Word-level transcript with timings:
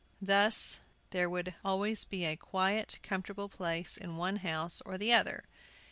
Thus 0.23 0.79
there 1.11 1.29
would 1.29 1.53
always 1.63 2.05
be 2.05 2.25
a 2.25 2.35
quiet, 2.35 2.97
comfortable 3.03 3.47
place 3.49 3.97
in 3.97 4.17
one 4.17 4.37
house 4.37 4.81
or 4.81 4.97
the 4.97 5.13
other. 5.13 5.43